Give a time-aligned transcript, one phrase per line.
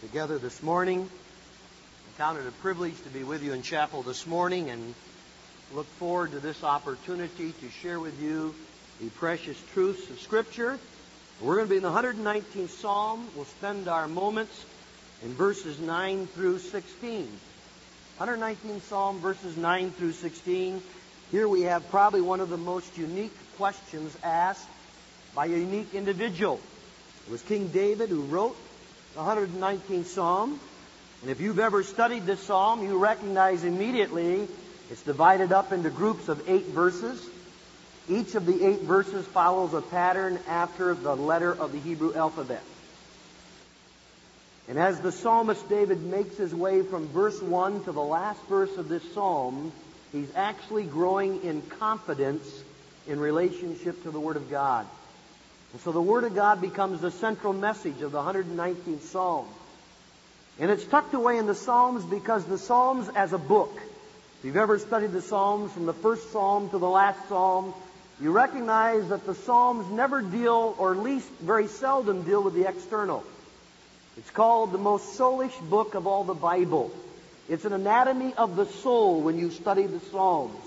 [0.00, 1.02] together this morning.
[1.02, 4.94] I count it a privilege to be with you in chapel this morning and
[5.74, 8.54] look forward to this opportunity to share with you
[9.02, 10.78] the precious truths of Scripture.
[11.42, 13.28] We're going to be in the 119th Psalm.
[13.36, 14.64] We'll spend our moments
[15.22, 17.28] in verses 9 through 16.
[18.18, 20.82] 119th Psalm, verses 9 through 16.
[21.30, 24.66] Here we have probably one of the most unique questions asked
[25.34, 26.58] by a unique individual.
[27.26, 28.56] It was King David who wrote
[29.16, 30.60] 119th Psalm.
[31.22, 34.48] And if you've ever studied this psalm, you recognize immediately
[34.90, 37.24] it's divided up into groups of eight verses.
[38.08, 42.62] Each of the eight verses follows a pattern after the letter of the Hebrew alphabet.
[44.68, 48.76] And as the psalmist David makes his way from verse 1 to the last verse
[48.76, 49.72] of this psalm,
[50.12, 52.46] he's actually growing in confidence
[53.06, 54.86] in relationship to the Word of God.
[55.72, 59.46] And so the Word of God becomes the central message of the 119th Psalm.
[60.58, 63.74] And it's tucked away in the Psalms because the Psalms as a book,
[64.38, 67.72] if you've ever studied the Psalms from the first Psalm to the last Psalm,
[68.20, 72.68] you recognize that the Psalms never deal, or at least very seldom deal with the
[72.68, 73.24] external.
[74.18, 76.90] It's called the most soulish book of all the Bible.
[77.48, 80.60] It's an anatomy of the soul when you study the Psalms.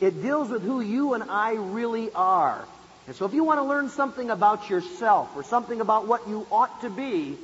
[0.00, 2.66] It deals with who you and I really are.
[3.06, 6.46] And so if you want to learn something about yourself or something about what you
[6.50, 7.36] ought to be,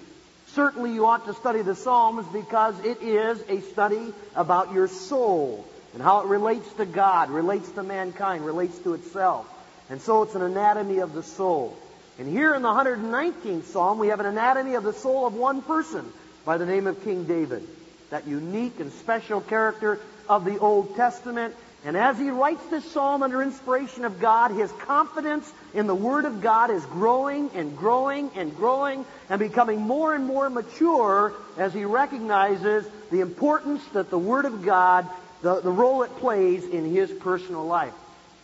[0.48, 5.64] certainly you ought to study the Psalms because it is a study about your soul
[5.94, 9.46] and how it relates to God, relates to mankind, relates to itself.
[9.88, 11.76] And so it's an anatomy of the soul.
[12.18, 15.62] And here in the 119th Psalm, we have an anatomy of the soul of one
[15.62, 16.10] person
[16.44, 17.66] by the name of King David.
[18.10, 21.54] That unique and special character of the Old Testament
[21.84, 26.24] and as he writes this psalm under inspiration of God, his confidence in the Word
[26.26, 31.74] of God is growing and growing and growing and becoming more and more mature as
[31.74, 35.08] he recognizes the importance that the Word of God,
[35.42, 37.94] the, the role it plays in his personal life.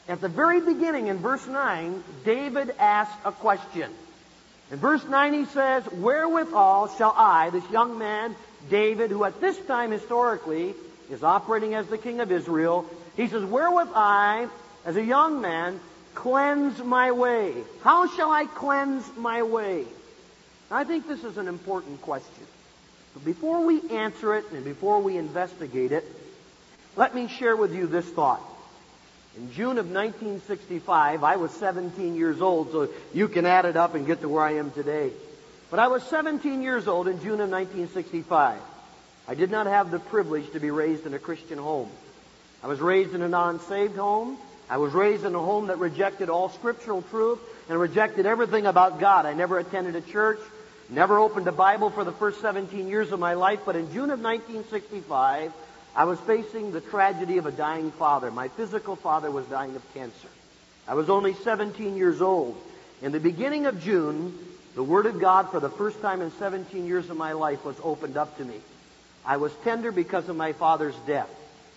[0.09, 3.91] At the very beginning, in verse 9, David asks a question.
[4.73, 8.35] In verse 9 he says, Wherewithal shall I, this young man,
[8.69, 10.75] David, who at this time historically
[11.09, 12.85] is operating as the king of Israel,
[13.19, 14.47] he says, Wherewith I,
[14.85, 15.81] as a young man,
[16.15, 17.53] cleanse my way?
[17.83, 19.87] How shall I cleanse my way?
[20.71, 22.47] I think this is an important question.
[23.15, 26.05] But before we answer it and before we investigate it,
[26.95, 28.41] let me share with you this thought.
[29.37, 33.97] In June of 1965, I was 17 years old, so you can add it up
[33.97, 35.11] and get to where I am today.
[35.73, 38.61] But I was 17 years old in June of 1965.
[39.27, 41.91] I did not have the privilege to be raised in a Christian home.
[42.63, 44.37] I was raised in a non-saved home.
[44.69, 47.39] I was raised in a home that rejected all scriptural truth
[47.69, 49.27] and rejected everything about God.
[49.27, 50.41] I never attended a church,
[50.89, 54.11] never opened a Bible for the first 17 years of my life, but in June
[54.11, 55.53] of 1965,
[55.95, 58.31] I was facing the tragedy of a dying father.
[58.31, 60.29] My physical father was dying of cancer.
[60.87, 62.61] I was only 17 years old.
[63.03, 64.37] In the beginning of June,
[64.75, 67.77] the Word of God for the first time in 17 years of my life was
[67.83, 68.57] opened up to me.
[69.25, 71.31] I was tender because of my father's death.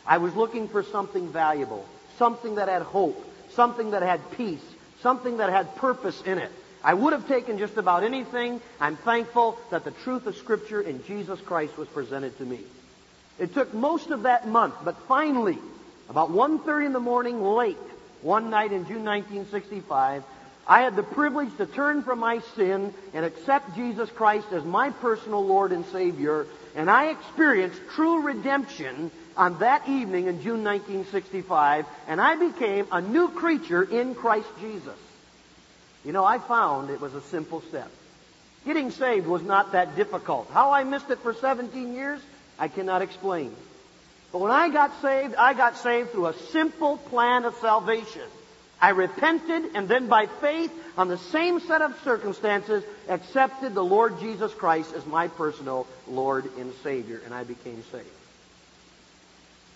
[0.05, 1.85] I was looking for something valuable,
[2.17, 4.63] something that had hope, something that had peace,
[5.01, 6.51] something that had purpose in it.
[6.83, 8.59] I would have taken just about anything.
[8.79, 12.59] I'm thankful that the truth of Scripture in Jesus Christ was presented to me.
[13.37, 15.59] It took most of that month, but finally,
[16.09, 17.77] about 1.30 in the morning late,
[18.21, 20.23] one night in June 1965,
[20.67, 24.89] I had the privilege to turn from my sin and accept Jesus Christ as my
[24.89, 26.45] personal Lord and Savior,
[26.75, 33.01] and I experienced true redemption on that evening in June 1965, and I became a
[33.01, 34.97] new creature in Christ Jesus.
[36.03, 37.89] You know, I found it was a simple step.
[38.65, 40.49] Getting saved was not that difficult.
[40.51, 42.21] How I missed it for 17 years,
[42.59, 43.55] I cannot explain.
[44.31, 48.21] But when I got saved, I got saved through a simple plan of salvation.
[48.79, 54.19] I repented and then by faith, on the same set of circumstances, accepted the Lord
[54.19, 58.07] Jesus Christ as my personal Lord and Savior, and I became saved.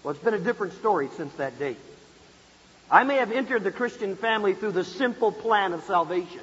[0.05, 1.79] Well, it's been a different story since that date.
[2.91, 6.41] I may have entered the Christian family through the simple plan of salvation.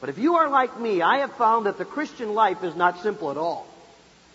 [0.00, 3.02] But if you are like me, I have found that the Christian life is not
[3.02, 3.66] simple at all.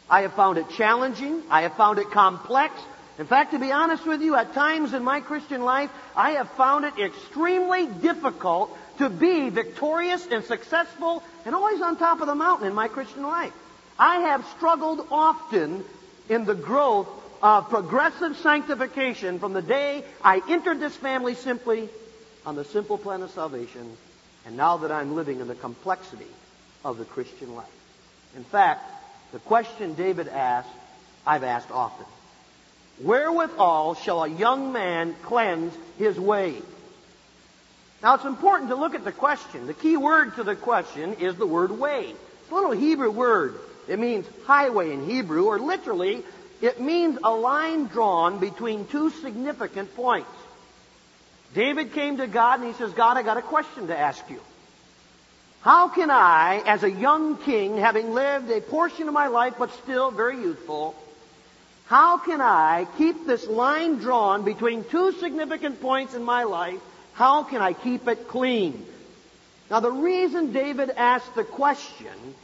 [0.10, 1.42] I have found it challenging.
[1.50, 2.74] I have found it complex.
[3.18, 6.50] In fact, to be honest with you, at times in my Christian life, I have
[6.50, 12.36] found it extremely difficult to be victorious and successful and always on top of the
[12.36, 13.54] mountain in my Christian life.
[13.98, 15.86] I have struggled often
[16.28, 17.08] in the growth
[17.44, 21.90] of progressive sanctification from the day I entered this family simply
[22.46, 23.98] on the simple plan of salvation,
[24.46, 26.32] and now that I'm living in the complexity
[26.86, 27.68] of the Christian life.
[28.36, 28.90] In fact,
[29.34, 30.70] The question David asked,
[31.26, 32.06] I've asked often.
[33.02, 36.62] Wherewithal shall a young man cleanse his way?
[38.04, 39.66] Now it's important to look at the question.
[39.66, 42.14] The key word to the question is the word way.
[42.42, 43.56] It's a little Hebrew word.
[43.88, 46.22] It means highway in Hebrew, or literally,
[46.64, 50.30] it means a line drawn between two significant points.
[51.54, 54.40] David came to God and he says, God, I got a question to ask you.
[55.60, 59.74] How can I, as a young king, having lived a portion of my life but
[59.84, 60.96] still very youthful,
[61.88, 66.80] how can I keep this line drawn between two significant points in my life?
[67.12, 68.86] How can I keep it clean?
[69.70, 72.36] Now the reason David asked the question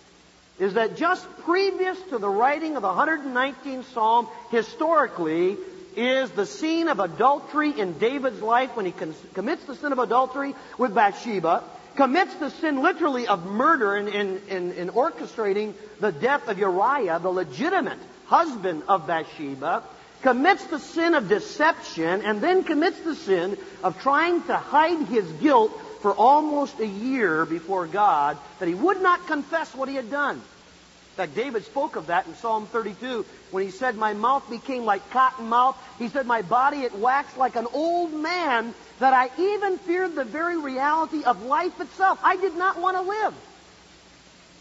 [0.59, 5.57] is that just previous to the writing of the 119th Psalm, historically,
[5.95, 8.93] is the scene of adultery in David's life when he
[9.33, 11.63] commits the sin of adultery with Bathsheba,
[11.95, 17.19] commits the sin literally of murder in, in, in, in orchestrating the death of Uriah,
[17.19, 19.83] the legitimate husband of Bathsheba,
[20.21, 25.25] commits the sin of deception, and then commits the sin of trying to hide his
[25.33, 25.71] guilt
[26.01, 30.37] for almost a year before God that he would not confess what he had done.
[30.37, 34.85] In fact, David spoke of that in Psalm 32 when he said, My mouth became
[34.85, 35.75] like cotton mouth.
[35.97, 40.23] He said, My body it waxed like an old man that I even feared the
[40.23, 42.19] very reality of life itself.
[42.23, 43.33] I did not want to live.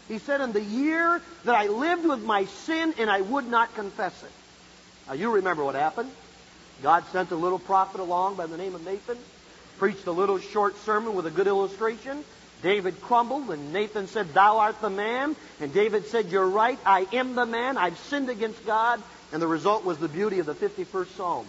[0.09, 3.75] He said, In the year that I lived with my sin and I would not
[3.75, 4.31] confess it.
[5.07, 6.11] Now you remember what happened.
[6.83, 9.17] God sent a little prophet along by the name of Nathan
[9.79, 12.23] preached a little short sermon with a good illustration.
[12.61, 15.35] David crumbled, and Nathan said, Thou art the man.
[15.61, 17.77] And David said, You're right, I am the man.
[17.77, 19.01] I've sinned against God.
[19.31, 21.47] And the result was the beauty of the 51st Psalm.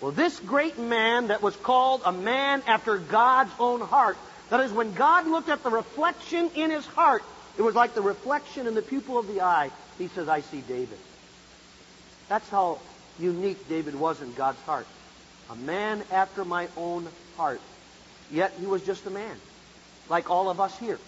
[0.00, 4.16] Well, this great man that was called a man after God's own heart,
[4.50, 7.22] that is, when God looked at the reflection in his heart,
[7.58, 9.70] it was like the reflection in the pupil of the eye.
[9.98, 10.98] He says, I see David.
[12.28, 12.78] That's how
[13.18, 14.86] unique David was in God's heart
[15.50, 17.06] a man after my own
[17.36, 17.60] heart.
[18.32, 19.36] Yet he was just a man,
[20.08, 20.98] like all of us here.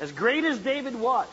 [0.00, 1.26] As great as David was,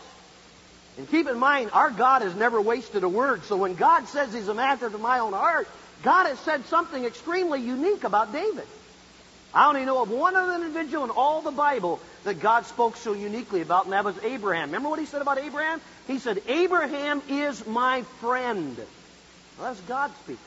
[0.98, 3.46] and keep in mind, our God has never wasted a word.
[3.46, 5.68] So when God says he's a man after my own heart,
[6.04, 8.66] God has said something extremely unique about David.
[9.54, 13.14] I only know of one other individual in all the Bible that God spoke so
[13.14, 14.68] uniquely about, and that was Abraham.
[14.68, 15.82] Remember what he said about Abraham?
[16.06, 18.78] He said, Abraham is my friend.
[19.58, 20.44] Well, that's God speaking.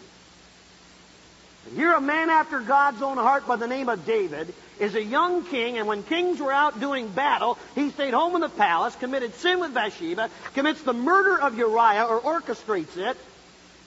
[1.75, 5.45] Here, a man after God's own heart by the name of David is a young
[5.45, 9.35] king, and when kings were out doing battle, he stayed home in the palace, committed
[9.37, 13.17] sin with Bathsheba, commits the murder of Uriah, or orchestrates it,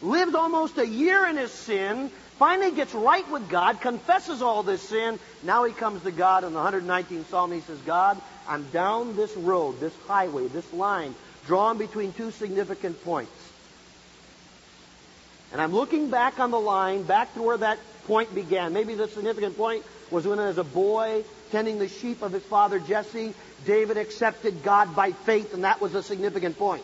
[0.01, 4.81] lived almost a year in his sin, finally gets right with God, confesses all this
[4.81, 5.19] sin.
[5.43, 7.51] Now he comes to God in the 119th Psalm.
[7.51, 11.13] He says, God, I'm down this road, this highway, this line,
[11.45, 13.44] drawn between two significant points.
[15.55, 18.73] And I'm looking back on the line, back to where that point began.
[18.73, 22.77] Maybe the significant point was when, as a boy, tending the sheep of his father
[22.77, 23.33] Jesse,
[23.65, 26.83] David accepted God by faith, and that was a significant point.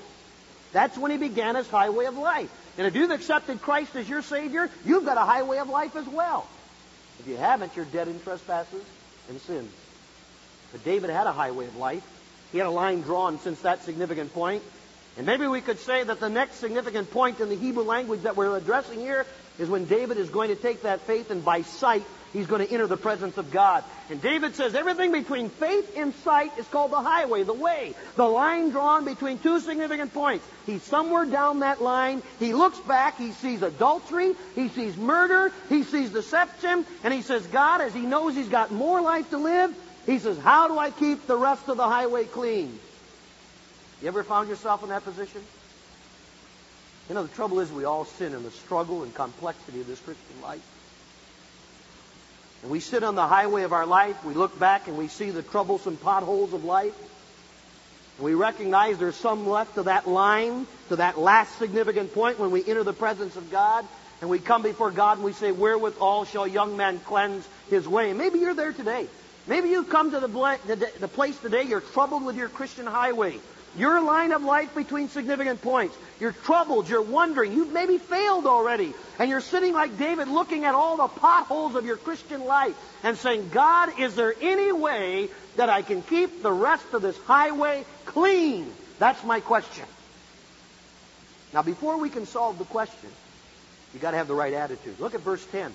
[0.71, 2.49] That's when he began his highway of life.
[2.77, 6.07] And if you've accepted Christ as your Savior, you've got a highway of life as
[6.07, 6.47] well.
[7.19, 8.85] If you haven't, you're dead in trespasses
[9.27, 9.69] and sins.
[10.71, 12.03] But David had a highway of life.
[12.53, 14.63] He had a line drawn since that significant point.
[15.17, 18.37] And maybe we could say that the next significant point in the Hebrew language that
[18.37, 19.25] we're addressing here
[19.59, 22.73] is when David is going to take that faith and by sight he's going to
[22.73, 23.83] enter the presence of God.
[24.09, 28.25] And David says everything between faith and sight is called the highway, the way, the
[28.25, 30.47] line drawn between two significant points.
[30.65, 32.23] He's somewhere down that line.
[32.39, 37.45] He looks back, he sees adultery, he sees murder, he sees deception, and he says,
[37.47, 39.75] God, as he knows he's got more life to live,
[40.05, 42.79] he says, how do I keep the rest of the highway clean?
[44.01, 45.41] You ever found yourself in that position?
[47.07, 49.99] You know, the trouble is we all sin in the struggle and complexity of this
[49.99, 50.65] Christian life.
[52.63, 55.29] And we sit on the highway of our life, we look back and we see
[55.29, 56.95] the troublesome potholes of life.
[58.17, 62.51] And we recognize there's some left to that line, to that last significant point when
[62.51, 63.85] we enter the presence of God.
[64.21, 68.13] And we come before God and we say, Wherewithal shall young man cleanse his way?
[68.13, 69.07] maybe you're there today.
[69.47, 73.39] Maybe you've come to the, the place today, you're troubled with your Christian highway.
[73.77, 75.95] Your line of life between significant points.
[76.19, 76.89] You're troubled.
[76.89, 77.53] You're wondering.
[77.53, 78.93] You've maybe failed already.
[79.17, 83.17] And you're sitting like David looking at all the potholes of your Christian life and
[83.17, 87.85] saying, God, is there any way that I can keep the rest of this highway
[88.05, 88.71] clean?
[88.99, 89.85] That's my question.
[91.53, 93.09] Now, before we can solve the question,
[93.93, 94.99] you've got to have the right attitude.
[94.99, 95.73] Look at verse 10.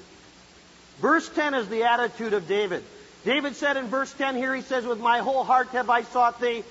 [1.00, 2.82] Verse 10 is the attitude of David.
[3.24, 6.40] David said in verse 10 here, he says, With my whole heart have I sought
[6.40, 6.62] thee.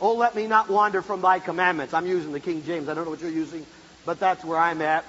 [0.00, 1.92] Oh, let me not wander from thy commandments.
[1.92, 2.88] I'm using the King James.
[2.88, 3.66] I don't know what you're using,
[4.06, 5.04] but that's where I'm at.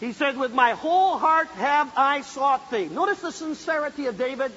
[0.00, 2.86] He said, With my whole heart have I sought thee.
[2.86, 4.52] Notice the sincerity of David.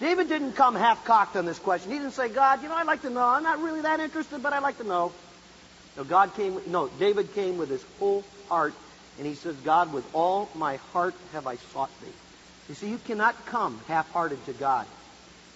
[0.00, 1.92] David didn't come half cocked on this question.
[1.92, 3.22] He didn't say, God, you know, I'd like to know.
[3.22, 5.12] I'm not really that interested, but I'd like to know.
[5.96, 8.74] No, God came, no, David came with his whole heart,
[9.18, 12.12] and he says, God, with all my heart have I sought thee.
[12.68, 14.86] You see, you cannot come half hearted to God.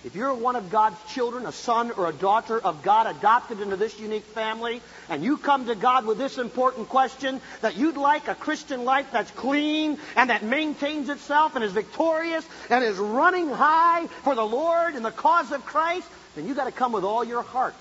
[0.04, 3.76] If you're one of God's children, a son or a daughter of God adopted into
[3.76, 8.28] this unique family, and you come to God with this important question that you'd like
[8.28, 13.48] a Christian life that's clean and that maintains itself and is victorious and is running
[13.48, 16.06] high for the Lord and the cause of Christ,
[16.36, 17.74] then you've got to come with all your heart.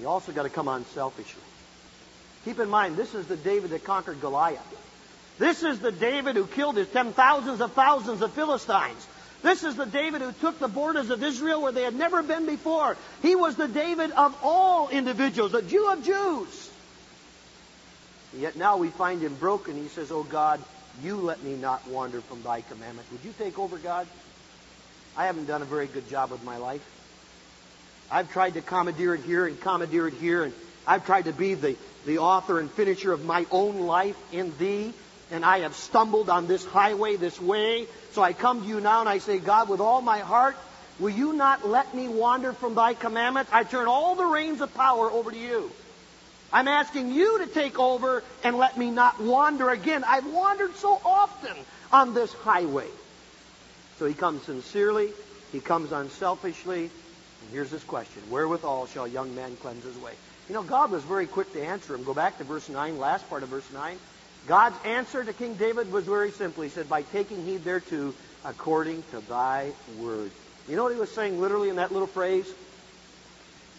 [0.00, 1.42] You also got to come unselfishly.
[2.44, 4.58] Keep in mind, this is the David that conquered Goliath.
[5.38, 9.06] This is the David who killed his ten thousands of thousands of Philistines.
[9.42, 12.46] This is the David who took the borders of Israel where they had never been
[12.46, 12.96] before.
[13.22, 16.70] He was the David of all individuals, the Jew of Jews.
[18.36, 19.80] Yet now we find him broken.
[19.80, 20.60] He says, Oh God,
[21.02, 23.06] you let me not wander from thy commandment.
[23.12, 24.06] Would you take over, God?
[25.16, 26.84] I haven't done a very good job with my life.
[28.10, 30.54] I've tried to commandeer it here and commandeer it here, and
[30.86, 31.76] I've tried to be the,
[32.06, 34.92] the author and finisher of my own life in thee
[35.30, 37.86] and I have stumbled on this highway, this way.
[38.18, 40.56] So I come to you now and I say, God, with all my heart,
[40.98, 43.52] will you not let me wander from thy commandments?
[43.54, 45.70] I turn all the reins of power over to you.
[46.52, 50.02] I'm asking you to take over and let me not wander again.
[50.02, 51.54] I've wandered so often
[51.92, 52.88] on this highway.
[54.00, 55.12] So he comes sincerely,
[55.52, 56.90] he comes unselfishly,
[57.42, 60.14] and here's this question Wherewithal shall young man cleanse his way?
[60.48, 62.02] You know, God was very quick to answer him.
[62.02, 64.00] Go back to verse 9, last part of verse 9.
[64.48, 66.62] God's answer to King David was very simple.
[66.62, 68.14] He said, By taking heed thereto,
[68.46, 70.30] according to thy word.
[70.68, 72.46] You know what he was saying literally in that little phrase?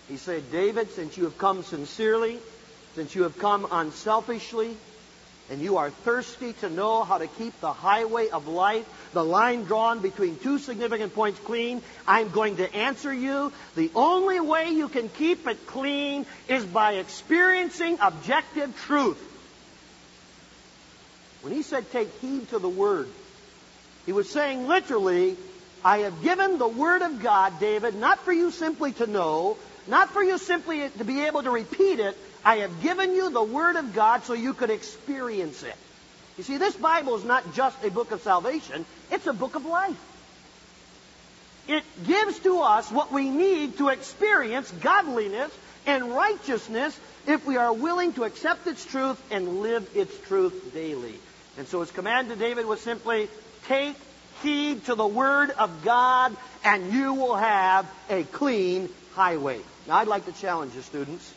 [0.08, 2.38] He said, David, since you have come sincerely,
[2.96, 4.78] since you have come unselfishly,
[5.50, 9.64] and you are thirsty to know how to keep the highway of life, the line
[9.64, 13.52] drawn between two significant points clean, I'm going to answer you.
[13.76, 19.26] The only way you can keep it clean is by experiencing objective truth.
[21.42, 23.08] When he said take heed to the word,
[24.06, 25.38] he was saying literally,
[25.84, 30.10] I have given the word of God, David, not for you simply to know, not
[30.10, 32.18] for you simply to be able to repeat it.
[32.44, 35.76] I have given you the word of God so you could experience it.
[36.38, 39.66] You see, this Bible is not just a book of salvation, it's a book of
[39.66, 40.00] life.
[41.68, 45.52] It gives to us what we need to experience godliness
[45.86, 51.16] and righteousness if we are willing to accept its truth and live its truth daily.
[51.58, 53.30] And so his command to David was simply
[53.68, 53.96] take
[54.42, 59.60] heed to the word of God and you will have a clean highway.
[59.88, 61.34] Now I'd like to challenge you students.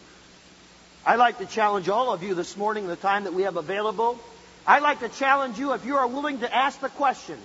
[1.05, 4.21] I'd like to challenge all of you this morning, the time that we have available.
[4.67, 7.39] I'd like to challenge you if you are willing to ask the question,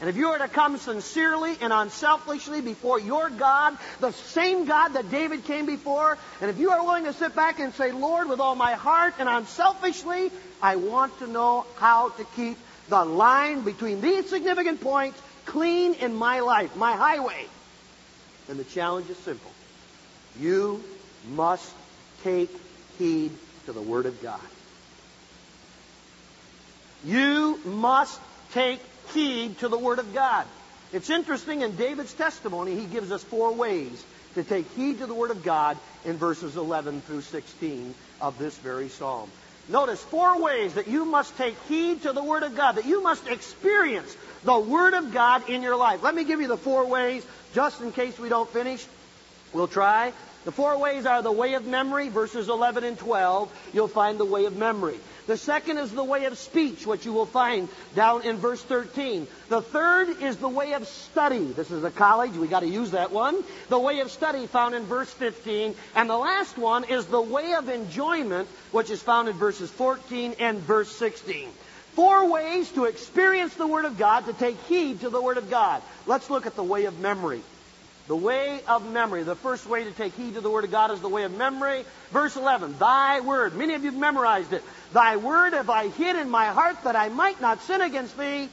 [0.00, 4.94] and if you are to come sincerely and unselfishly before your God, the same God
[4.94, 8.28] that David came before, and if you are willing to sit back and say, Lord,
[8.28, 10.30] with all my heart and unselfishly,
[10.62, 12.56] I want to know how to keep
[12.88, 17.46] the line between these significant points clean in my life, my highway.
[18.48, 19.50] And the challenge is simple.
[20.38, 20.82] You
[21.30, 21.70] must
[22.24, 22.50] take
[22.98, 23.32] heed
[23.66, 24.40] to the Word of God.
[27.04, 28.18] You must
[28.52, 28.80] take
[29.12, 30.46] heed to the Word of God.
[30.92, 35.14] It's interesting in David's testimony, he gives us four ways to take heed to the
[35.14, 39.30] Word of God in verses 11 through 16 of this very psalm.
[39.68, 43.02] Notice four ways that you must take heed to the Word of God, that you
[43.02, 46.02] must experience the Word of God in your life.
[46.02, 47.24] Let me give you the four ways,
[47.54, 48.84] just in case we don't finish.
[49.52, 50.12] We'll try.
[50.44, 53.52] The four ways are the way of memory, verses 11 and 12.
[53.74, 54.98] You'll find the way of memory.
[55.26, 59.26] The second is the way of speech, which you will find down in verse 13.
[59.50, 61.44] The third is the way of study.
[61.52, 62.32] This is a college.
[62.32, 63.44] We got to use that one.
[63.68, 65.74] The way of study found in verse 15.
[65.94, 70.36] And the last one is the way of enjoyment, which is found in verses 14
[70.38, 71.50] and verse 16.
[71.92, 75.50] Four ways to experience the Word of God, to take heed to the Word of
[75.50, 75.82] God.
[76.06, 77.42] Let's look at the way of memory.
[78.10, 79.22] The way of memory.
[79.22, 81.30] The first way to take heed to the Word of God is the way of
[81.30, 81.84] memory.
[82.10, 83.54] Verse 11, Thy Word.
[83.54, 84.64] Many of you have memorized it.
[84.92, 88.48] Thy Word have I hid in my heart that I might not sin against Thee.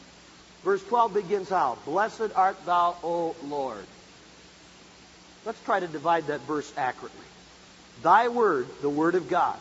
[0.63, 1.79] Verse 12 begins how?
[1.85, 3.83] Blessed art Thou, O Lord.
[5.43, 7.25] Let's try to divide that verse accurately.
[8.03, 9.57] Thy Word, the Word of God.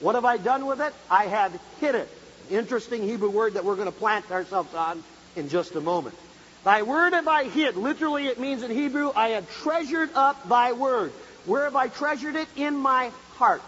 [0.00, 0.92] What have I done with it?
[1.08, 2.08] I have hid it.
[2.50, 5.04] Interesting Hebrew word that we're going to plant ourselves on
[5.36, 6.16] in just a moment.
[6.64, 7.76] Thy word have I hid.
[7.76, 11.10] Literally, it means in Hebrew, I have treasured up thy word.
[11.44, 12.48] Where have I treasured it?
[12.56, 13.62] In my heart.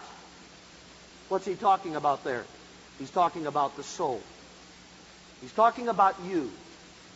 [1.27, 2.45] What's he talking about there?
[2.97, 4.21] He's talking about the soul.
[5.41, 6.49] He's talking about you.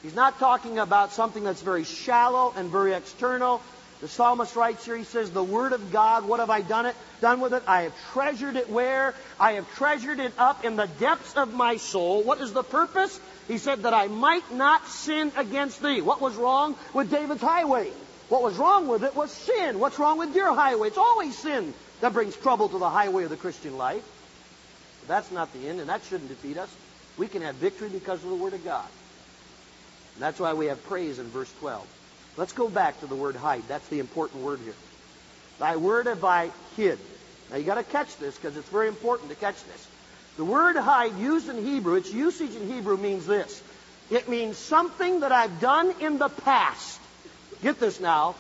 [0.03, 3.61] He's not talking about something that's very shallow and very external.
[4.01, 6.95] The psalmist writes here, he says, The word of God, what have I done it?
[7.19, 7.63] Done with it?
[7.67, 9.13] I have treasured it where?
[9.37, 12.23] I have treasured it up in the depths of my soul.
[12.23, 13.19] What is the purpose?
[13.49, 16.01] He said that I might not sin against thee.
[16.01, 17.91] What was wrong with David's highway?
[18.29, 19.79] What was wrong with it was sin.
[19.79, 20.87] What's wrong with your highway?
[20.87, 24.03] It's always sin that brings trouble to the highway of the Christian life.
[25.01, 26.73] But that's not the end, and that shouldn't defeat us.
[27.17, 28.87] We can have victory because of the Word of God.
[30.15, 31.85] And that's why we have praise in verse 12.
[32.37, 33.63] Let's go back to the word hide.
[33.67, 34.75] That's the important word here.
[35.59, 36.97] Thy word have I hid.
[37.51, 39.87] Now you got to catch this because it's very important to catch this.
[40.37, 43.61] The word hide used in Hebrew, its usage in Hebrew means this.
[44.09, 46.99] It means something that I've done in the past.
[47.61, 48.35] Get this now.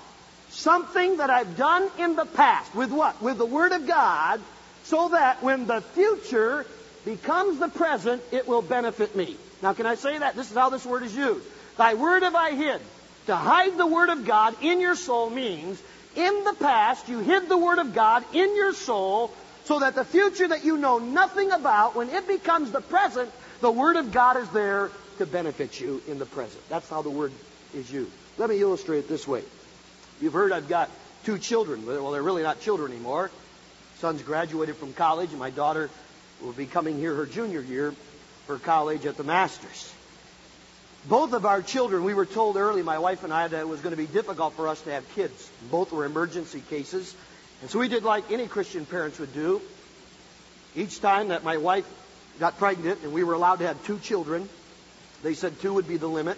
[0.49, 2.73] Something that I've done in the past.
[2.73, 3.21] With what?
[3.21, 4.41] With the Word of God,
[4.85, 6.65] so that when the future
[7.05, 9.37] becomes the present, it will benefit me.
[9.61, 10.35] Now, can I say that?
[10.35, 11.45] This is how this word is used.
[11.77, 12.81] Thy word have I hid.
[13.29, 15.79] To hide the Word of God in your soul means
[16.15, 19.31] in the past you hid the Word of God in your soul
[19.65, 23.29] so that the future that you know nothing about, when it becomes the present,
[23.61, 26.67] the Word of God is there to benefit you in the present.
[26.69, 27.31] That's how the Word
[27.75, 28.09] is used.
[28.39, 29.43] Let me illustrate this way.
[30.19, 30.89] You've heard I've got
[31.23, 31.85] two children.
[31.85, 33.29] Well, they're really not children anymore.
[33.99, 35.91] Son's graduated from college, and my daughter
[36.41, 37.93] will be coming here her junior year
[38.47, 39.93] for college at the Masters
[41.07, 43.79] both of our children, we were told early, my wife and I, that it was
[43.79, 45.49] going to be difficult for us to have kids.
[45.71, 47.15] Both were emergency cases.
[47.61, 49.61] And so we did like any Christian parents would do.
[50.75, 51.85] Each time that my wife
[52.39, 54.47] got pregnant and we were allowed to have two children,
[55.23, 56.37] they said two would be the limit.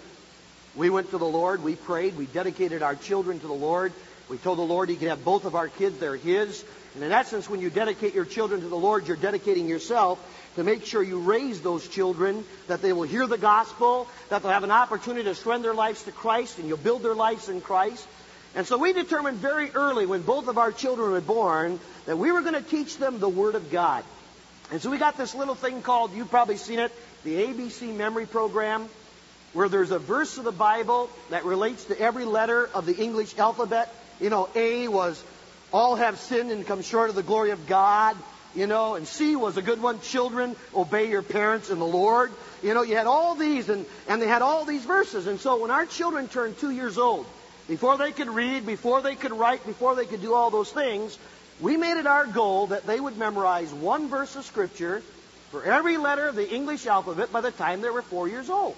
[0.74, 3.92] We went to the Lord, we prayed, we dedicated our children to the Lord.
[4.28, 6.64] We told the Lord He could have both of our kids, they're His.
[6.94, 10.18] And in essence, when you dedicate your children to the Lord, you're dedicating yourself
[10.56, 14.52] to make sure you raise those children, that they will hear the gospel, that they'll
[14.52, 17.60] have an opportunity to surrender their lives to Christ, and you'll build their lives in
[17.60, 18.06] Christ.
[18.54, 22.32] And so we determined very early, when both of our children were born, that we
[22.32, 24.04] were going to teach them the Word of God.
[24.70, 26.92] And so we got this little thing called, you've probably seen it,
[27.24, 28.88] the ABC Memory Program,
[29.54, 33.38] where there's a verse of the Bible that relates to every letter of the English
[33.38, 33.92] alphabet.
[34.20, 35.22] You know, A was,
[35.72, 38.16] all have sinned and come short of the glory of God
[38.54, 40.00] you know, and C was a good one.
[40.00, 42.32] Children, obey your parents in the Lord.
[42.62, 45.26] You know, you had all these, and, and they had all these verses.
[45.26, 47.26] And so when our children turned two years old,
[47.68, 51.18] before they could read, before they could write, before they could do all those things,
[51.60, 55.02] we made it our goal that they would memorize one verse of Scripture
[55.50, 58.74] for every letter of the English alphabet by the time they were four years old.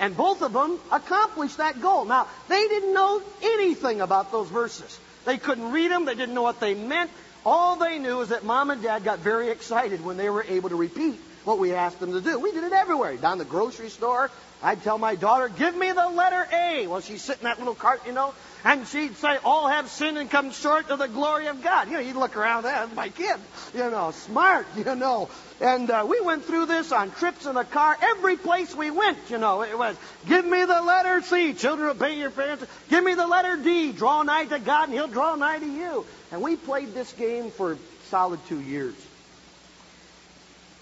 [0.00, 2.04] And both of them accomplished that goal.
[2.06, 4.98] Now, they didn't know anything about those verses.
[5.24, 6.04] They couldn't read them.
[6.04, 7.10] They didn't know what they meant.
[7.44, 10.68] All they knew is that mom and dad got very excited when they were able
[10.68, 12.38] to repeat what we asked them to do.
[12.38, 13.16] We did it everywhere.
[13.16, 14.30] Down the grocery store,
[14.62, 16.86] I'd tell my daughter, give me the letter A.
[16.86, 18.32] Well, she's sitting in that little cart, you know,
[18.64, 21.88] and she'd say, all have sinned and come short of the glory of God.
[21.88, 23.36] You know, you'd look around, that's my kid,
[23.74, 25.28] you know, smart, you know.
[25.60, 29.18] And uh, we went through this on trips in the car, every place we went,
[29.30, 29.96] you know, it was,
[30.26, 32.64] give me the letter C, children obey your parents.
[32.88, 36.06] Give me the letter D, draw nigh to God and he'll draw nigh to you.
[36.30, 37.78] And we played this game for
[38.10, 38.94] solid two years.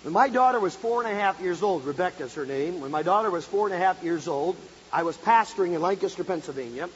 [0.02, 3.02] When my daughter was four and a half years old, Rebecca's her name, when my
[3.02, 4.56] daughter was four and a half years old,
[4.90, 6.88] I was pastoring in Lancaster, Pennsylvania.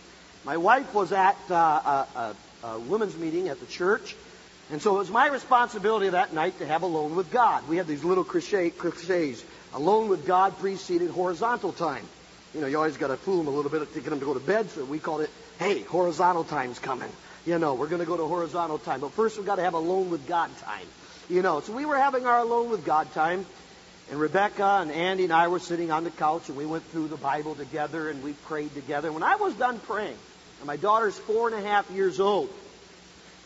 [0.45, 4.17] My wife was at uh, a, a, a women's meeting at the church,
[4.71, 7.69] and so it was my responsibility that night to have alone with God.
[7.69, 9.45] We had these little cliches.
[9.75, 12.07] Alone with God preceded horizontal time.
[12.55, 14.27] You know, you always got to fool them a little bit to get them to
[14.27, 17.11] go to bed, so we called it, hey, horizontal time's coming.
[17.45, 19.01] You know, we're going to go to horizontal time.
[19.01, 20.87] But first we've got to have alone with God time.
[21.29, 23.47] You know, so we were having our alone with God time.
[24.11, 27.09] And Rebecca and Andy and I were sitting on the couch and we went through
[27.09, 29.11] the Bible together and we prayed together.
[29.11, 30.17] When I was done praying,
[30.61, 32.51] and my daughter's four and a half years old,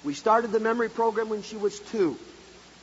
[0.05, 2.17] we started the memory program when she was two.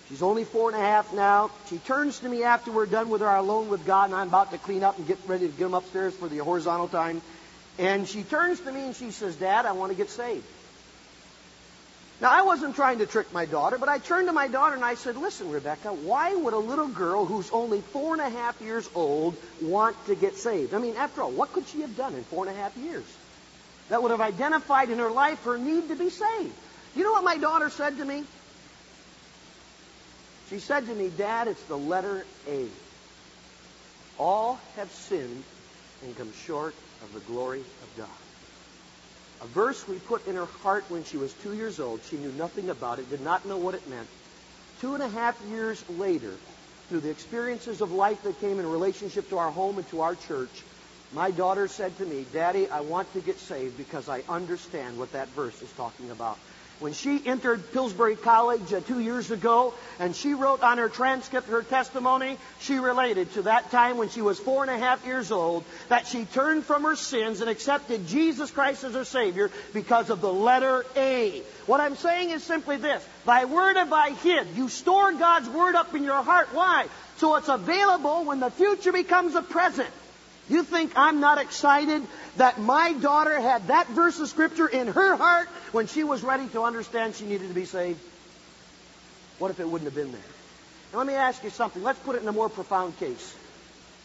[0.08, 1.52] She's only four and a half now.
[1.70, 4.52] She turns to me after we're done with our alone with God, and I'm about
[4.52, 7.22] to clean up and get ready to get them upstairs for the horizontal time.
[7.78, 10.46] And she turns to me and she says, Dad, I want to get saved.
[12.22, 14.86] Now, I wasn't trying to trick my daughter, but I turned to my daughter and
[14.86, 18.62] I said, Listen, Rebecca, why would a little girl who's only four and a half
[18.62, 20.74] years old want to get saved?
[20.74, 23.04] I mean, after all, what could she have done in four and a half years
[23.90, 26.54] that would have identified in her life her need to be saved?
[26.96, 28.24] You know what my daughter said to me?
[30.50, 32.66] She said to me, Dad, it's the letter A.
[34.18, 35.44] All have sinned
[36.02, 36.74] and come short
[37.04, 38.25] of the glory of God.
[39.46, 42.04] A verse we put in her heart when she was two years old.
[42.04, 44.10] She knew nothing about it, did not know what it meant.
[44.80, 46.40] Two and a half years later,
[46.90, 50.16] through the experiences of life that came in relationship to our home and to our
[50.16, 50.66] church,
[51.12, 55.12] my daughter said to me, Daddy, I want to get saved because I understand what
[55.12, 56.40] that verse is talking about.
[56.80, 61.48] When she entered Pillsbury College uh, two years ago and she wrote on her transcript
[61.48, 65.32] her testimony, she related to that time when she was four and a half years
[65.32, 70.10] old that she turned from her sins and accepted Jesus Christ as her Savior because
[70.10, 71.44] of the letter A.
[71.66, 73.08] What I'm saying is simply this.
[73.26, 74.58] Thy word have I hid.
[74.58, 76.50] You store God's word up in your heart.
[76.52, 76.88] Why?
[77.18, 79.90] So it's available when the future becomes a present.
[80.48, 82.04] You think I'm not excited
[82.38, 86.48] that my daughter had that verse of Scripture in her heart when she was ready
[86.50, 88.00] to understand she needed to be saved?
[89.40, 90.22] What if it wouldn't have been there?
[90.92, 91.82] Now let me ask you something.
[91.82, 93.36] Let's put it in a more profound case.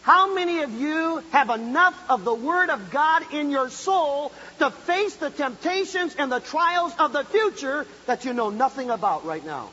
[0.01, 4.71] How many of you have enough of the Word of God in your soul to
[4.71, 9.45] face the temptations and the trials of the future that you know nothing about right
[9.45, 9.69] now?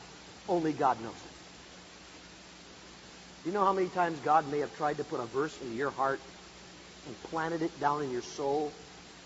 [0.47, 1.29] Only God knows it.
[3.43, 5.75] Do you know how many times God may have tried to put a verse into
[5.75, 6.19] your heart
[7.09, 8.71] and planted it down in your soul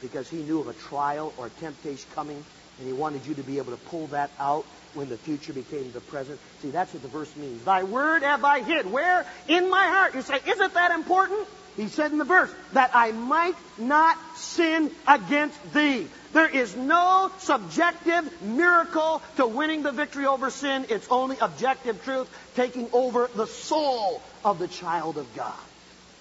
[0.02, 2.44] because he knew of a trial or a temptation coming
[2.80, 5.92] and he wanted you to be able to pull that out when the future became
[5.92, 6.40] the present.
[6.62, 7.64] See, that's what the verse means.
[7.66, 8.90] Thy word have I hid.
[8.90, 9.26] Where?
[9.48, 10.16] In my heart.
[10.16, 11.48] You say, isn't that important?
[11.76, 16.08] He said in the verse, that I might not sin against thee.
[16.32, 20.86] There is no subjective miracle to winning the victory over sin.
[20.90, 25.54] It's only objective truth taking over the soul of the child of God.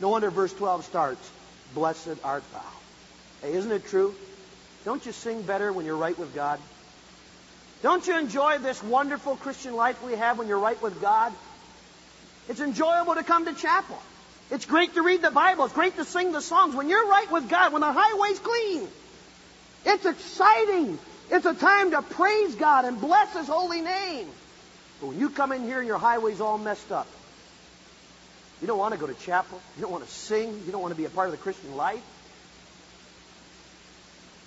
[0.00, 1.30] No wonder verse 12 starts,
[1.74, 3.46] Blessed art thou.
[3.46, 4.14] Hey, isn't it true?
[4.84, 6.58] Don't you sing better when you're right with God?
[7.82, 11.32] Don't you enjoy this wonderful Christian life we have when you're right with God?
[12.48, 13.98] It's enjoyable to come to chapel.
[14.50, 15.64] It's great to read the Bible.
[15.64, 16.74] It's great to sing the songs.
[16.74, 18.88] When you're right with God, when the highway's clean,
[19.86, 20.98] it's exciting.
[21.30, 24.28] It's a time to praise God and bless His holy name.
[25.00, 27.06] But when you come in here and your highway's all messed up,
[28.62, 29.60] you don't want to go to chapel.
[29.76, 30.62] You don't want to sing.
[30.64, 32.00] You don't want to be a part of the Christian life.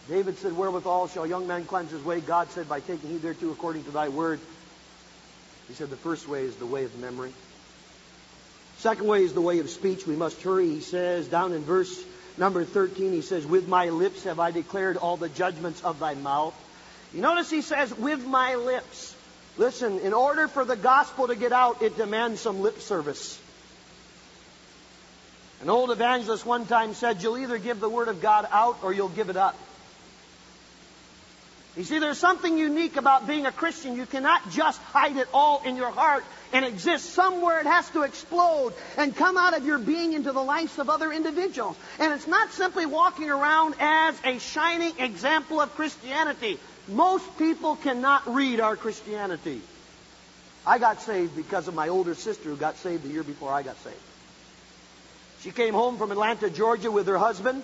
[0.08, 2.22] David said, Wherewithal shall a young man cleanse his way?
[2.22, 4.40] God said, By taking heed thereto according to thy word.
[5.68, 7.34] He said, The first way is the way of memory.
[8.78, 10.08] Second way is the way of speech.
[10.08, 10.70] We must hurry.
[10.70, 11.94] He says, down in verse
[12.38, 16.14] number 13, he says, With my lips have I declared all the judgments of thy
[16.14, 16.56] mouth.
[17.14, 19.14] You notice he says, With my lips.
[19.58, 23.42] Listen, in order for the gospel to get out, it demands some lip service.
[25.62, 28.94] An old evangelist one time said, You'll either give the Word of God out or
[28.94, 29.58] you'll give it up.
[31.78, 33.98] You see, there's something unique about being a Christian.
[33.98, 37.60] You cannot just hide it all in your heart and exist somewhere.
[37.60, 41.12] It has to explode and come out of your being into the lives of other
[41.12, 41.76] individuals.
[42.00, 46.60] And it's not simply walking around as a shining example of Christianity.
[46.88, 49.60] Most people cannot read our Christianity.
[50.66, 53.64] I got saved because of my older sister who got saved the year before I
[53.64, 53.98] got saved.
[55.46, 57.62] She came home from Atlanta, Georgia with her husband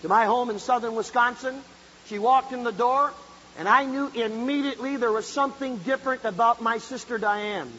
[0.00, 1.60] to my home in southern Wisconsin.
[2.06, 3.12] She walked in the door,
[3.58, 7.70] and I knew immediately there was something different about my sister Diane.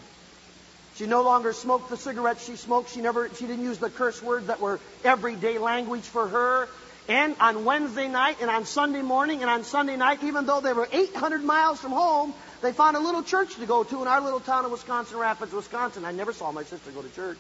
[0.97, 2.91] She no longer smoked the cigarettes she smoked.
[2.91, 6.69] She never she didn't use the curse words that were everyday language for her.
[7.09, 10.73] And on Wednesday night and on Sunday morning and on Sunday night, even though they
[10.73, 14.21] were 800 miles from home, they found a little church to go to in our
[14.21, 16.05] little town of Wisconsin Rapids, Wisconsin.
[16.05, 17.39] I never saw my sister go to church.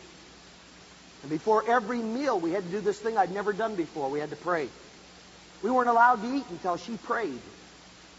[1.21, 4.09] And before every meal, we had to do this thing I'd never done before.
[4.09, 4.69] We had to pray.
[5.61, 7.39] We weren't allowed to eat until she prayed.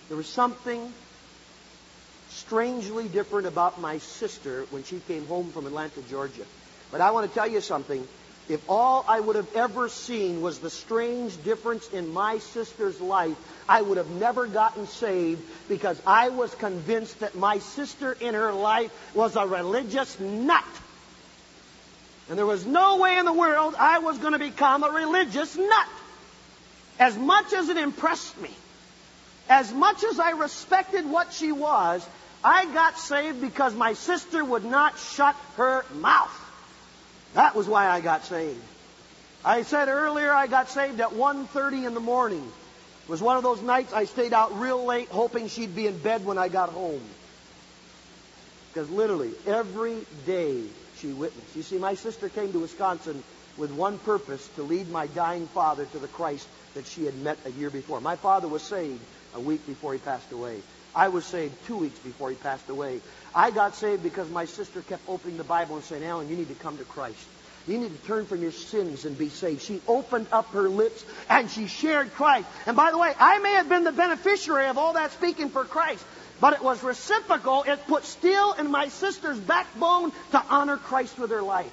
[0.09, 0.93] There was something
[2.31, 6.45] strangely different about my sister when she came home from Atlanta, Georgia.
[6.91, 8.07] But I want to tell you something.
[8.49, 13.37] If all I would have ever seen was the strange difference in my sister's life,
[13.69, 18.53] I would have never gotten saved because I was convinced that my sister in her
[18.53, 20.65] life was a religious nut.
[22.29, 25.57] And there was no way in the world I was going to become a religious
[25.57, 25.89] nut.
[26.99, 28.51] As much as it impressed me,
[29.49, 32.07] as much as I respected what she was,
[32.45, 36.39] I got saved because my sister would not shut her mouth.
[37.35, 38.61] That was why I got saved.
[39.45, 42.53] I said earlier I got saved at 1.30 in the morning.
[43.05, 45.99] It was one of those nights I stayed out real late hoping she'd be in
[45.99, 47.03] bed when I got home.
[48.73, 50.63] Because literally every day
[51.03, 51.57] she witnessed.
[51.57, 53.25] You see, my sister came to Wisconsin
[53.57, 57.38] with one purpose to lead my dying father to the Christ that she had met
[57.45, 58.01] a year before.
[58.01, 59.03] My father was saved
[59.35, 60.62] a week before he passed away.
[60.95, 63.01] I was saved two weeks before he passed away.
[63.35, 66.49] I got saved because my sister kept opening the Bible and saying, Alan, you need
[66.49, 67.29] to come to Christ.
[67.67, 69.62] You need to turn from your sins and be saved.
[69.62, 72.47] She opened up her lips and she shared Christ.
[72.67, 75.65] And by the way, I may have been the beneficiary of all that speaking for
[75.65, 76.05] Christ,
[76.42, 77.62] but it was reciprocal.
[77.62, 81.70] It put steel in my sister's backbone to honor Christ with her life.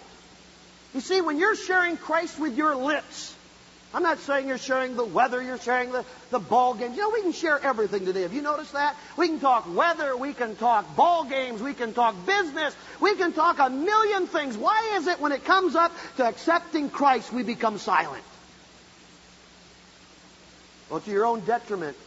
[0.93, 3.36] You see, when you're sharing Christ with your lips,
[3.95, 6.95] I'm not saying you're sharing the weather, you're sharing the, the ball games.
[6.95, 8.21] You know, we can share everything today.
[8.21, 8.95] Have you noticed that?
[9.17, 13.34] We can talk weather, we can talk ball games, we can talk business, we can
[13.34, 14.55] talk a million things.
[14.55, 18.23] Why is it when it comes up to accepting Christ, we become silent?
[20.91, 21.97] Well, to your own detriment,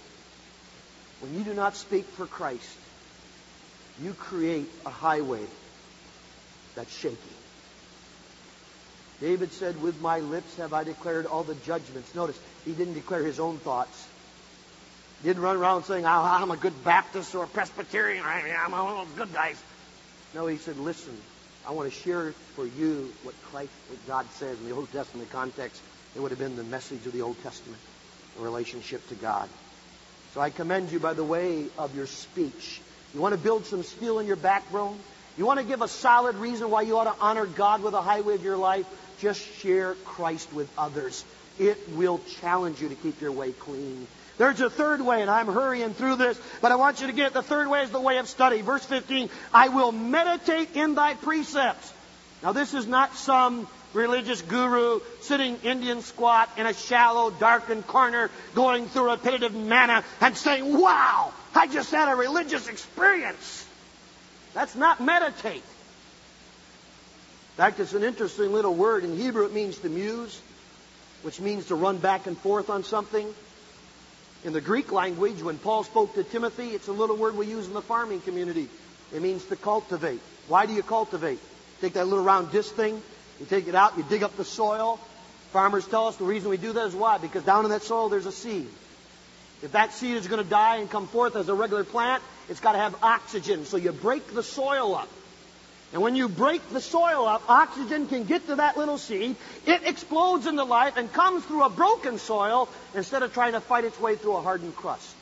[1.23, 2.77] when you do not speak for Christ,
[4.03, 5.41] you create a highway
[6.75, 7.17] that's shaky.
[9.21, 12.13] David said, With my lips have I declared all the judgments.
[12.17, 14.05] Notice, he didn't declare his own thoughts.
[15.23, 18.73] He didn't run around saying, ah, I'm a good Baptist or a Presbyterian, or I'm
[18.73, 19.63] one of those good guys.
[20.35, 21.17] No, he said, Listen,
[21.65, 25.31] I want to share for you what Christ, what God says in the Old Testament
[25.31, 25.81] context.
[26.17, 27.81] It would have been the message of the Old Testament,
[28.37, 29.49] the relationship to God.
[30.35, 32.81] So I commend you by the way of your speech.
[33.15, 34.99] You want to build some steel in your backbone?
[35.37, 38.03] You want to give a solid reason why you ought to honor God with the
[38.03, 38.87] highway of your life?
[39.21, 41.25] Just share Christ with others.
[41.59, 44.07] It will challenge you to keep your way clean.
[44.39, 47.29] There's a third way, and I'm hurrying through this, but I want you to get
[47.29, 47.33] it.
[47.35, 48.63] the third way is the way of study.
[48.63, 51.93] Verse 15, I will meditate in thy precepts.
[52.43, 58.31] Now this is not some religious guru sitting Indian squat in a shallow, darkened corner
[58.55, 63.67] going through repetitive manna and saying, wow, I just had a religious experience.
[64.55, 65.57] That's not meditate.
[67.53, 69.05] In fact, it's an interesting little word.
[69.05, 70.41] In Hebrew, it means to muse,
[71.23, 73.27] which means to run back and forth on something.
[74.45, 77.67] In the Greek language, when Paul spoke to Timothy, it's a little word we use
[77.67, 78.69] in the farming community.
[79.15, 80.21] It means to cultivate.
[80.49, 81.39] Why do you cultivate?
[81.81, 83.03] Take that little round disc thing,
[83.43, 85.01] you take it out, you dig up the soil.
[85.51, 87.19] Farmers tell us the reason we do that is why?
[87.19, 88.69] Because down in that soil there's a seed.
[89.63, 92.61] If that seed is going to die and come forth as a regular plant, it's
[92.61, 93.65] got to have oxygen.
[93.65, 95.09] So you break the soil up.
[95.93, 99.37] And when you break the soil up, oxygen can get to that little seed.
[99.67, 103.85] It explodes into life and comes through a broken soil instead of trying to fight
[103.85, 105.15] its way through a hardened crust.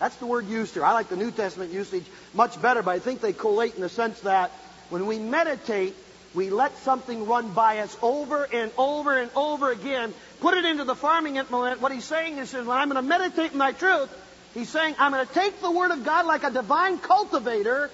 [0.00, 0.84] That's the word used here.
[0.84, 3.90] I like the New Testament usage much better, but I think they collate in the
[3.90, 4.50] sense that
[4.90, 5.94] when we meditate,
[6.34, 10.84] we let something run by us over and over and over again, put it into
[10.84, 11.80] the farming implement.
[11.80, 14.10] What he's saying is, when I'm going to meditate thy truth,
[14.54, 17.90] he's saying, I'm going to take the Word of God like a divine cultivator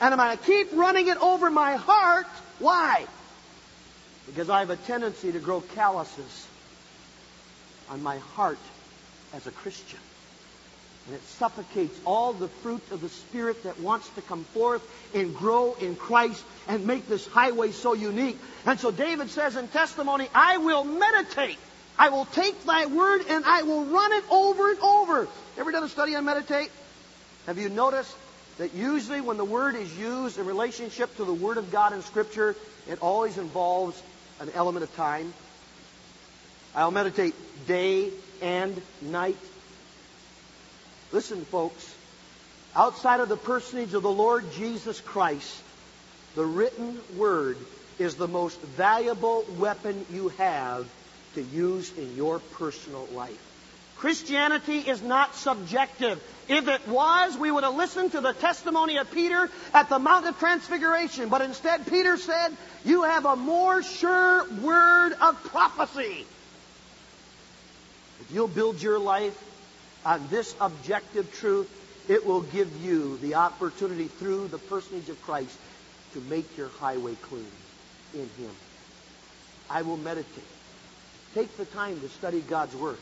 [0.00, 2.26] and I'm going to keep running it over my heart.
[2.58, 3.06] Why?
[4.26, 6.46] Because I have a tendency to grow calluses
[7.88, 8.58] on my heart
[9.32, 9.98] as a Christian.
[11.06, 14.82] And it suffocates all the fruit of the Spirit that wants to come forth
[15.14, 18.38] and grow in Christ and make this highway so unique.
[18.66, 21.58] And so David says in testimony, I will meditate.
[21.98, 25.28] I will take thy word and I will run it over and over.
[25.58, 26.70] Ever done a study on meditate?
[27.46, 28.16] Have you noticed
[28.58, 32.02] that usually when the word is used in relationship to the word of God in
[32.02, 32.54] Scripture,
[32.88, 34.00] it always involves
[34.40, 35.32] an element of time.
[36.74, 37.34] I'll meditate
[37.66, 38.10] day
[38.40, 39.36] and night.
[41.12, 41.94] Listen, folks,
[42.74, 45.62] outside of the personage of the Lord Jesus Christ,
[46.34, 47.58] the written word
[47.98, 50.88] is the most valuable weapon you have
[51.34, 53.38] to use in your personal life.
[53.98, 56.20] Christianity is not subjective.
[56.48, 60.26] If it was, we would have listened to the testimony of Peter at the Mount
[60.26, 61.28] of Transfiguration.
[61.28, 66.26] But instead, Peter said, You have a more sure word of prophecy.
[68.22, 69.38] If you'll build your life
[70.04, 71.70] on this objective truth,
[72.08, 75.56] it will give you the opportunity through the personage of Christ
[76.14, 77.46] to make your highway clean
[78.14, 78.50] in Him.
[79.70, 80.44] I will meditate.
[81.34, 82.98] Take the time to study God's Word.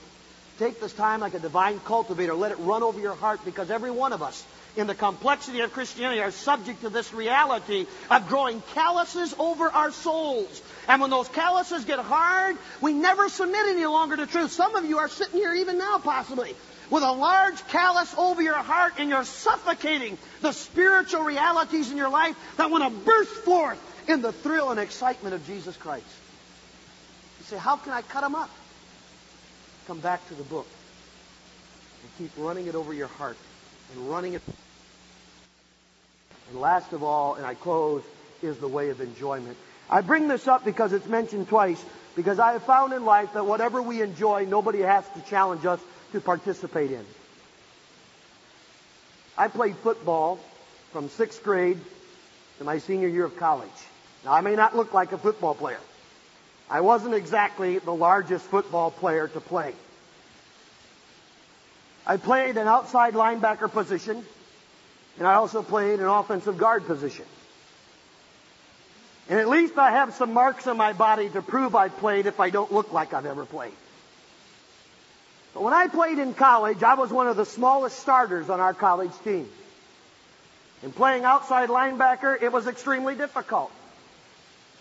[0.59, 2.35] Take this time like a divine cultivator.
[2.35, 4.45] Let it run over your heart because every one of us
[4.77, 9.91] in the complexity of Christianity are subject to this reality of growing calluses over our
[9.91, 10.63] souls.
[10.87, 14.53] And when those calluses get hard, we never submit any longer to truth.
[14.53, 16.55] Some of you are sitting here even now possibly
[16.91, 22.11] with a large callus over your heart and you're suffocating the spiritual realities in your
[22.11, 26.05] life that want to burst forth in the thrill and excitement of Jesus Christ.
[27.39, 28.51] You say, how can I cut them up?
[29.91, 30.69] come back to the book
[32.03, 33.37] and keep running it over your heart
[33.93, 34.43] and running it.
[36.49, 38.05] And last of all, and I close,
[38.41, 39.57] is the way of enjoyment.
[39.91, 43.47] I bring this up because it's mentioned twice, because I have found in life that
[43.47, 45.81] whatever we enjoy, nobody has to challenge us
[46.13, 47.05] to participate in.
[49.37, 50.39] I played football
[50.93, 51.79] from sixth grade
[52.59, 53.71] to my senior year of college.
[54.25, 55.81] Now, I may not look like a football player.
[56.69, 59.75] I wasn't exactly the largest football player to play.
[62.07, 64.25] I played an outside linebacker position,
[65.19, 67.25] and I also played an offensive guard position.
[69.29, 72.41] And at least I have some marks on my body to prove I played if
[72.41, 73.73] I don't look like I've ever played.
[75.55, 78.75] But when I played in college, I was one of the smallest starters on our
[78.75, 79.49] college team.
[80.83, 83.71] In playing outside linebacker, it was extremely difficult.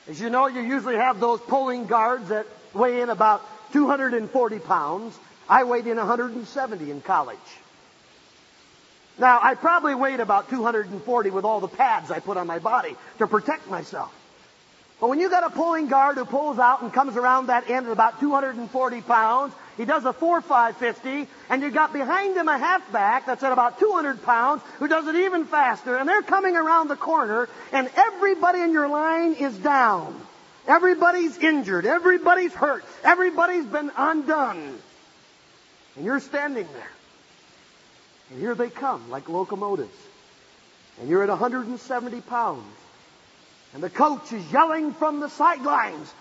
[0.08, 3.42] As you know, you usually have those pulling guards that weigh in about
[3.74, 5.18] 240 pounds.
[5.50, 7.38] I weighed in 170 in college.
[9.18, 12.96] Now, I probably weighed about 240 with all the pads I put on my body
[13.18, 14.14] to protect myself.
[15.02, 17.88] But when you got a pulling guard who pulls out and comes around that end
[17.88, 23.26] at about 240 pounds, he does a 4-5-50, and you got behind him a halfback
[23.26, 26.98] that's at about 200 pounds who does it even faster, and they're coming around the
[26.98, 30.20] corner, and everybody in your line is down.
[30.68, 31.86] Everybody's injured.
[31.86, 32.84] Everybody's hurt.
[33.06, 34.78] Everybody's been undone.
[35.96, 36.92] And you're standing there.
[38.32, 39.96] And here they come like locomotives.
[41.00, 42.66] And you're at 170 pounds.
[43.74, 46.14] And the coach is yelling from the sidelines,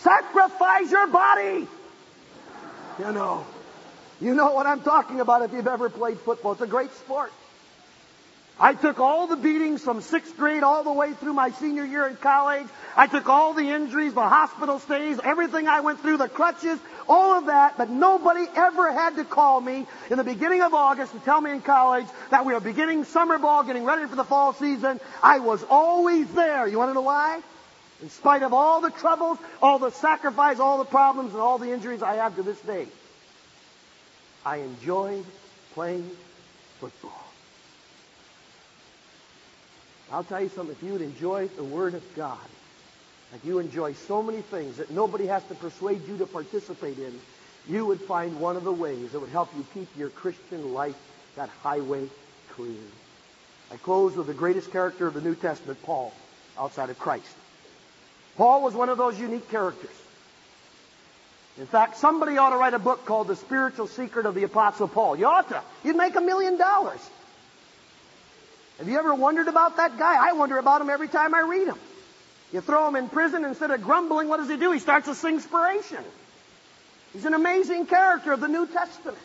[0.00, 1.66] sacrifice your body!
[2.98, 3.44] You know.
[4.20, 6.52] You know what I'm talking about if you've ever played football.
[6.52, 7.32] It's a great sport.
[8.58, 12.06] I took all the beatings from sixth grade all the way through my senior year
[12.06, 12.66] in college.
[12.96, 17.38] I took all the injuries, the hospital stays, everything I went through, the crutches, all
[17.38, 21.18] of that, but nobody ever had to call me in the beginning of August to
[21.18, 24.54] tell me in college that we were beginning summer ball, getting ready for the fall
[24.54, 25.00] season.
[25.22, 26.66] I was always there.
[26.66, 27.42] You want to know why?
[28.02, 31.72] In spite of all the troubles, all the sacrifice, all the problems, and all the
[31.72, 32.86] injuries I have to this day,
[34.44, 35.24] I enjoyed
[35.72, 36.10] playing
[36.78, 37.24] football.
[40.12, 42.38] I'll tell you something, if you would enjoy the Word of God,
[43.32, 47.18] like you enjoy so many things that nobody has to persuade you to participate in,
[47.68, 50.96] you would find one of the ways that would help you keep your Christian life,
[51.34, 52.08] that highway,
[52.50, 52.76] clear.
[53.72, 56.12] I close with the greatest character of the New Testament, Paul,
[56.56, 57.26] outside of Christ.
[58.36, 59.90] Paul was one of those unique characters.
[61.58, 64.88] In fact, somebody ought to write a book called The Spiritual Secret of the Apostle
[64.88, 65.16] Paul.
[65.16, 65.62] You ought to.
[65.84, 67.00] You'd make a million dollars.
[68.78, 70.28] Have you ever wondered about that guy?
[70.28, 71.78] I wonder about him every time I read him.
[72.52, 74.70] You throw him in prison, instead of grumbling, what does he do?
[74.70, 76.04] He starts sing inspiration.
[77.12, 79.18] He's an amazing character of the New Testament.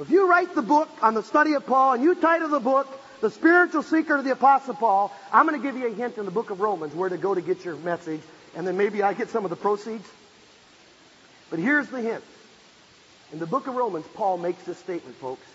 [0.00, 2.88] If you write the book on the study of Paul and you title the book
[3.22, 6.24] The Spiritual Secret of the Apostle Paul, I'm going to give you a hint in
[6.24, 8.20] the book of Romans where to go to get your message,
[8.56, 10.08] and then maybe I get some of the proceeds.
[11.48, 12.24] But here's the hint.
[13.32, 15.46] In the book of Romans, Paul makes this statement, folks.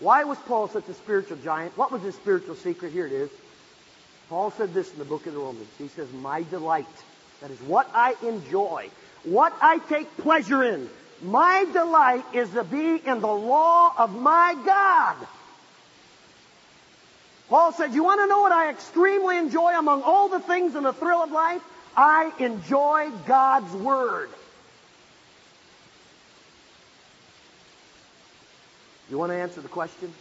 [0.00, 1.78] Why was Paul such a spiritual giant?
[1.78, 2.92] What was his spiritual secret?
[2.92, 3.30] Here it is.
[4.28, 5.68] Paul said this in the book of the Romans.
[5.78, 6.86] He says, My delight,
[7.40, 8.90] that is what I enjoy,
[9.22, 10.90] what I take pleasure in,
[11.22, 15.28] my delight is to be in the law of my God.
[17.48, 20.82] Paul said, You want to know what I extremely enjoy among all the things in
[20.82, 21.62] the thrill of life?
[21.96, 24.30] I enjoy God's Word.
[29.10, 30.12] You want to answer the question?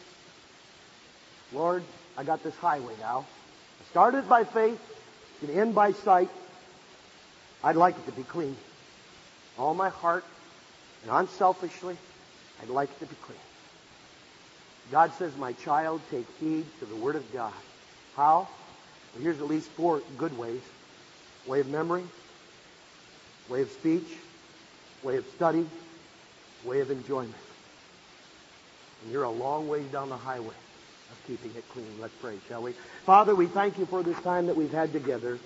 [1.54, 1.84] Lord,
[2.18, 3.26] I got this highway now.
[3.80, 4.80] I started by faith,
[5.40, 6.30] can end by sight.
[7.64, 8.58] I'd like it to be clean.
[9.58, 10.26] All my heart
[11.04, 11.98] and unselfishly,
[12.62, 13.40] I'd like it to be clean.
[14.94, 17.52] God says, My child, take heed to the Word of God.
[18.16, 18.48] How?
[19.14, 20.62] Well, here's at least four good ways
[21.48, 22.04] way of memory,
[23.50, 24.06] way of speech,
[25.02, 25.66] way of study,
[26.64, 27.34] way of enjoyment.
[29.02, 31.88] And you're a long ways down the highway of keeping it clean.
[32.00, 32.74] Let's pray, shall we?
[33.08, 35.40] Father, we thank you for this time that we've had together.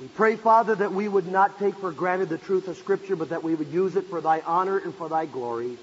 [0.00, 3.30] We pray, Father, that we would not take for granted the truth of Scripture, but
[3.30, 5.76] that we would use it for thy honor and for thy glory.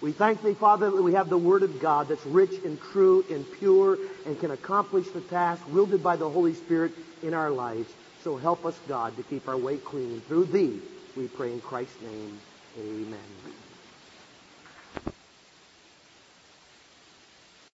[0.00, 3.24] We thank thee, Father, that we have the Word of God that's rich and true
[3.28, 7.94] and pure and can accomplish the task wielded by the Holy Spirit in our lives.
[8.24, 10.22] So help us, God, to keep our way clean.
[10.26, 10.80] Through thee,
[11.14, 12.40] we pray in Christ's name.
[12.78, 13.59] Amen.